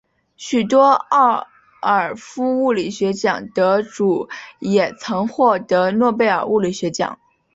[0.35, 1.47] 许多沃
[1.83, 7.19] 尔夫物理学奖得主也曾经获得诺贝尔物理学奖。